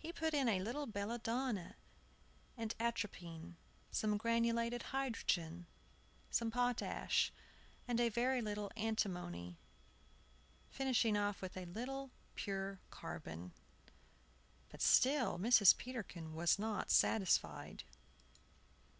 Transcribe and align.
He 0.00 0.12
put 0.12 0.34
in 0.34 0.48
a 0.48 0.58
little 0.58 0.86
belladonna 0.86 1.76
and 2.56 2.74
atropine, 2.80 3.54
some 3.92 4.16
granulated 4.16 4.82
hydrogen, 4.90 5.68
some 6.28 6.50
potash, 6.50 7.32
and 7.86 8.00
a 8.00 8.08
very 8.08 8.42
little 8.42 8.72
antimony, 8.76 9.58
finishing 10.70 11.16
off 11.16 11.40
with 11.40 11.56
a 11.56 11.66
little 11.66 12.10
pure 12.34 12.80
carbon. 12.90 13.52
But 14.70 14.82
still 14.82 15.38
Mrs. 15.38 15.76
Peterkin 15.76 16.34
was 16.34 16.58
not 16.58 16.90
satisfied. 16.90 17.84